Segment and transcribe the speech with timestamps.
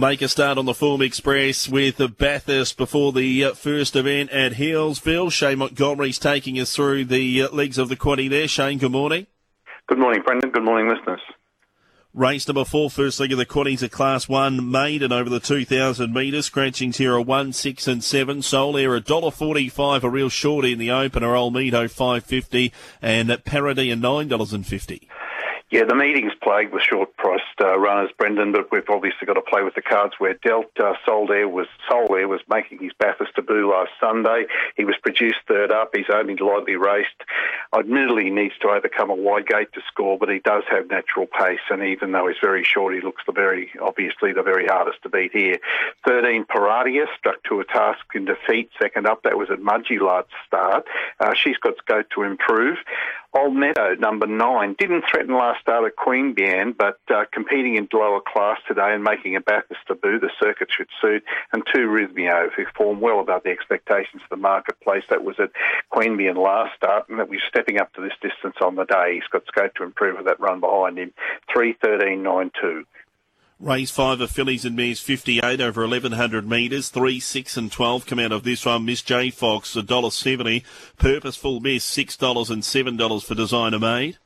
[0.00, 4.30] Make a start on the Form Express with the Bathurst before the uh, first event
[4.30, 5.30] at Healesville.
[5.30, 8.48] Shane Montgomery's taking us through the uh, legs of the quaddy there.
[8.48, 9.28] Shane, good morning.
[9.86, 10.50] Good morning, Brendan.
[10.50, 11.20] Good morning, listeners.
[12.12, 16.12] Race number four, first leg of the quaddies, a Class 1 maiden over the 2,000
[16.12, 16.46] metres.
[16.46, 18.42] Scratchings here are 1, 6 and 7.
[18.42, 21.34] Soul Air $1.45, a real shorty in the opener.
[21.34, 25.06] Olmedo 550 and Paradis $9.50.
[25.74, 29.64] Yeah, the meeting's plagued with short-priced uh, runners, Brendan, but we've obviously got to play
[29.64, 30.70] with the cards where dealt.
[30.78, 34.44] Uh, Soul Air was Soul Air was making his Bathurst debut last Sunday.
[34.76, 35.90] He was produced third up.
[35.92, 37.24] He's only lightly raced.
[37.76, 41.26] Admittedly, he needs to overcome a wide gate to score, but he does have natural
[41.26, 45.02] pace, and even though he's very short, he looks the very obviously the very hardest
[45.02, 45.58] to beat here.
[46.06, 48.70] 13 Paradia struck to a task in defeat.
[48.80, 50.86] Second up, that was at Mudgee last start.
[51.18, 52.78] Uh, she's got scope to improve.
[53.36, 58.20] Old Meadow, number nine, didn't threaten last start at Queanbeyan, but uh, competing in lower
[58.20, 61.24] class today and making a Bathurst debut, the circuit should suit.
[61.52, 65.02] And two Rhythmio, who formed well above the expectations of the marketplace.
[65.10, 65.50] That was at
[65.92, 69.14] Queanbeyan last start, and that was stepping up to this distance on the day.
[69.14, 71.12] He's got scope to improve with that run behind him.
[71.52, 72.86] Three thirteen nine two.
[73.60, 76.88] Race five of fillies and mares 58 over 1100 metres.
[76.88, 78.84] Three, six and 12 come out of this one.
[78.84, 80.64] Miss J Fox, $1.70.
[80.98, 84.18] Purposeful Miss, $6 and $7 for designer made.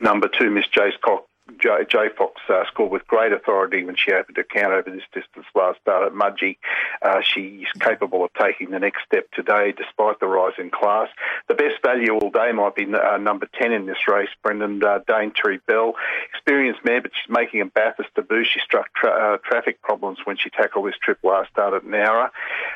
[0.00, 1.25] Number two, Miss J Fox
[1.60, 5.04] J, J Fox uh, scored with great authority when she opened her count over this
[5.12, 6.58] distance last start at Mudgee.
[7.02, 11.08] Uh, she's capable of taking the next step today despite the rise in class.
[11.48, 15.00] The best value all day might be uh, number 10 in this race, Brendan uh,
[15.06, 15.94] Daintree Bell.
[16.34, 18.44] Experienced mare, but she's making a Bathurst debut.
[18.44, 22.30] She struck tra- uh, traffic problems when she tackled this trip last start at Nowra.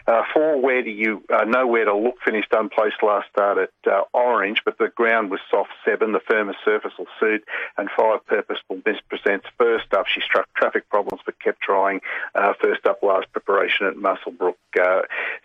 [0.07, 2.17] Uh, four, where do you uh, know where to look?
[2.25, 3.71] Finished unplaced last start at
[4.13, 6.13] Orange, but the ground was soft seven.
[6.13, 7.45] The firmest surface will suit,
[7.77, 8.21] and five
[8.69, 9.47] Purposeful Miss presents.
[9.59, 12.01] First up, she struck traffic problems but kept trying.
[12.35, 14.55] Uh, first up, last preparation at Muswellbrook.
[14.79, 15.03] Uh,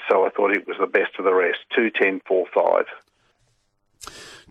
[0.09, 1.59] so I thought it was the best of the rest.
[1.75, 2.85] Two ten four five.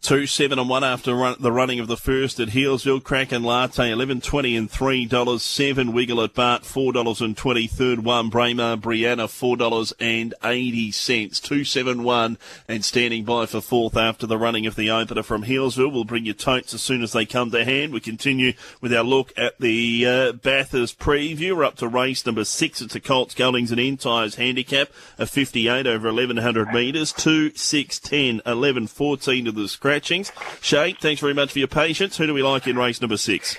[0.04, 3.02] Two, seven and one after run, the running of the first at Healesville.
[3.02, 5.42] Kraken Latte, eleven twenty and three dollars.
[5.42, 7.66] Seven Wiggle at Bart, four dollars and twenty.
[7.66, 11.40] Third one, Braemar Brianna, four dollars and eighty cents.
[11.40, 12.36] Two, seven, one,
[12.68, 15.90] and standing by for fourth after the running of the opener from Healesville.
[15.90, 17.94] We'll bring you totes as soon as they come to hand.
[17.94, 18.52] We continue
[18.82, 21.56] with our look at the uh, Bathurst preview.
[21.56, 22.82] We're up to race number six.
[22.82, 27.10] It's a Colts Geldings and Entires handicap of fifty-eight over eleven hundred metres.
[27.10, 30.32] Two, six, ten, eleven, fourteen to the scratch scratchings.
[30.60, 32.16] Shane, thanks very much for your patience.
[32.16, 33.56] Who do we like in race number six?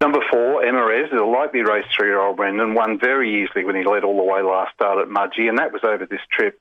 [0.00, 4.04] Number four, Emerez, is a lightly raced three-year-old Brendan, won very easily when he led
[4.04, 6.58] all the way last start at Mudgee, and that was over this trip.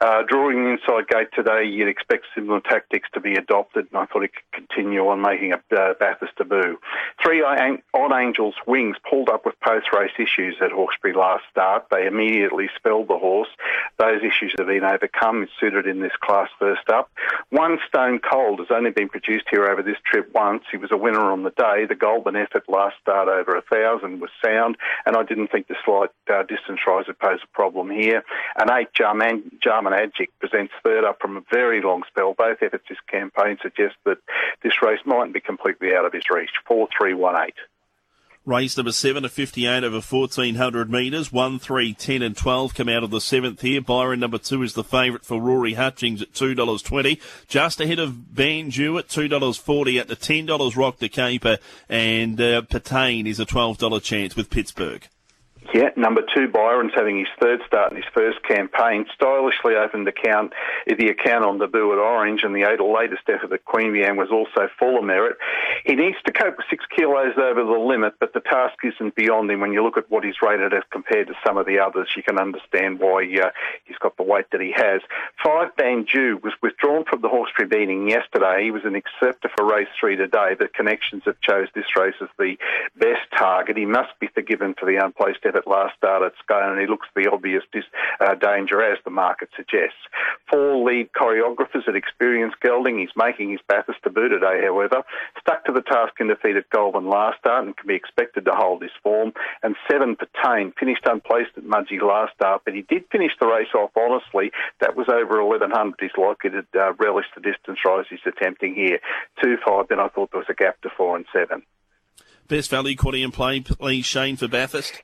[0.00, 4.06] Uh, drawing the inside gate today, you'd expect similar tactics to be adopted, and I
[4.06, 6.78] thought it could continue on making a uh, Bathurst debut.
[7.22, 11.84] Three Odd Angels Wings pulled up with post-race issues at Hawkesbury last start.
[11.90, 13.50] They immediately spelled the horse.
[13.98, 15.42] Those issues have been overcome.
[15.42, 17.10] It's suited in this class first up.
[17.50, 20.62] One Stone Cold has only been produced here over this trip once.
[20.70, 21.84] He was a winner on the day.
[21.84, 25.76] The Goulburn effort last start over a thousand was sound, and I didn't think the
[25.84, 28.22] slight uh, distance rise would pose a problem here.
[28.56, 32.34] An eight Jarman, Jarman Adjic presents third up from a very long spell.
[32.34, 34.18] Both efforts this campaign suggest that
[34.62, 36.50] this race mightn't be completely out of his reach.
[36.66, 37.54] Four three one eight.
[38.46, 41.30] Race number seven of 58 over 1400 metres.
[41.30, 43.82] One, three, 10 and 12 come out of the seventh here.
[43.82, 47.20] Byron number two is the favourite for Rory Hutchings at $2.20.
[47.48, 51.58] Just ahead of Banju at $2.40 at the $10 Rock the Caper.
[51.90, 55.06] And uh, Patain is a $12 chance with Pittsburgh.
[55.72, 59.06] Yeah, number two, Byron's having his third start in his first campaign.
[59.14, 60.52] Stylishly opened account,
[60.86, 64.98] the account on debut at Orange, and the latest effort at Queanbeyan was also full
[64.98, 65.36] of merit.
[65.84, 69.50] He needs to cope with six kilos over the limit, but the task isn't beyond
[69.50, 69.60] him.
[69.60, 72.22] When you look at what he's rated as compared to some of the others, you
[72.22, 73.50] can understand why uh,
[73.84, 75.00] he's got the weight that he has.
[75.42, 78.64] Five Banju was withdrawn from the Hawkesbury beating yesterday.
[78.64, 80.54] He was an acceptor for race three today.
[80.58, 82.56] The connections have chose this race as the
[82.96, 83.76] best target.
[83.76, 87.08] He must be forgiven for the unplaced effort last start at Scone, and he looks
[87.14, 87.84] the obvious dis,
[88.20, 89.98] uh, danger as the market suggests.
[90.50, 92.98] Four lead choreographers at Experience Gelding.
[92.98, 95.02] He's making his Bathurst debut today, however.
[95.40, 98.52] Stuck to the task in defeat at Goulburn last start and can be expected to
[98.52, 99.32] hold his form.
[99.62, 103.72] And seven, Patain, finished unplaced at Mudgee last start, but he did finish the race
[103.74, 104.50] off honestly.
[104.80, 105.94] That was over 1100.
[106.00, 108.98] He's likely to uh, relish the distance rise he's attempting here.
[109.44, 111.62] 2-5, then I thought there was a gap to 4 and 7.
[112.48, 115.02] Best value, quality and play, please, Shane, for Bathurst.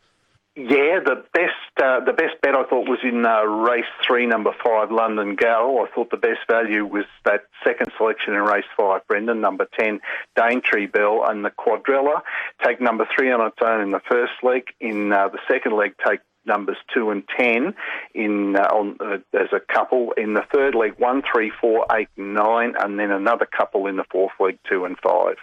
[0.58, 4.52] Yeah, the best uh, the best bet I thought was in uh, race three, number
[4.64, 5.84] five, London Gal.
[5.86, 10.00] I thought the best value was that second selection in race five, Brendan, number ten,
[10.34, 12.22] Daintree Bell, and the Quadrella.
[12.64, 14.68] Take number three on its own in the first leg.
[14.80, 17.74] In uh, the second leg, take numbers two and ten
[18.14, 20.12] in uh, on uh, as a couple.
[20.12, 24.04] In the third leg, one, three, four, eight, nine, and then another couple in the
[24.10, 25.36] fourth leg, two and five.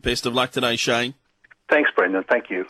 [0.00, 1.14] Best of luck today, Shane.
[1.70, 2.24] Thanks, Brendan.
[2.28, 2.66] Thank you.